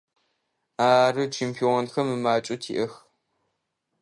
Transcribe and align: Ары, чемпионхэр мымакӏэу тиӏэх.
Ары, 0.89 1.23
чемпионхэр 1.35 2.03
мымакӏэу 2.07 2.59
тиӏэх. 2.63 2.93